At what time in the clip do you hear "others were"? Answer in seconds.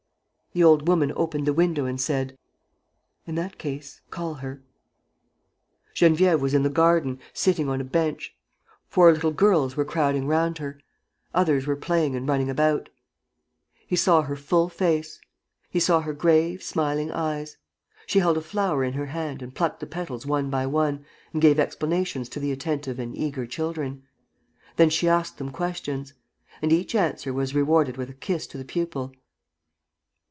11.33-11.77